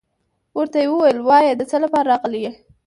[0.57, 2.51] ورته يې ويل وايه دڅه لپاره راغلى يي.